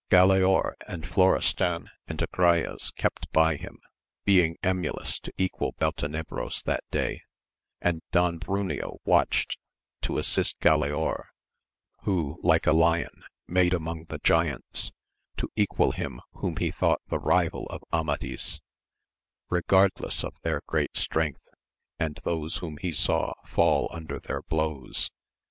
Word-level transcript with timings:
AMADI8 0.01 0.03
OF 0.03 0.09
GAUL. 0.41 0.63
55 0.71 0.87
Galaor 0.87 0.91
and 0.93 1.07
Florestan, 1.07 1.89
and 2.07 2.19
Agrayes 2.23 2.91
kept 2.95 3.31
by 3.31 3.55
him, 3.55 3.77
being 4.25 4.57
emulous 4.63 5.19
to 5.19 5.31
equal 5.37 5.73
Beltenebros 5.73 6.63
that 6.63 6.83
day, 6.89 7.21
and 7.81 8.01
Don 8.11 8.39
Bruneo 8.39 8.97
watched 9.05 9.59
to 10.01 10.17
assist 10.17 10.59
Galaor, 10.59 11.25
who, 12.01 12.39
like 12.41 12.65
a 12.65 12.73
lion 12.73 13.23
made 13.47 13.75
among 13.75 14.05
the 14.05 14.17
giants, 14.17 14.91
to 15.37 15.51
equal 15.55 15.91
him 15.91 16.19
whom 16.33 16.57
he 16.57 16.71
thought 16.71 17.01
the 17.09 17.19
rival 17.19 17.67
of 17.69 17.83
Amadis, 17.93 18.59
regardless 19.51 20.23
of 20.23 20.33
their 20.41 20.63
great 20.65 20.97
strength, 20.97 21.47
and 21.99 22.19
those 22.23 22.57
whom 22.57 22.77
he 22.77 22.91
saw 22.91 23.33
fall 23.45 23.87
under 23.93 24.19
their 24.19 24.41
blows. 24.41 25.11